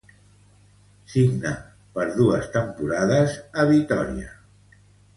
Signa 1.15 1.51
per 1.99 2.07
dos 2.17 2.49
temporades 2.57 3.39
a 3.65 3.71
Vitòria. 3.77 4.39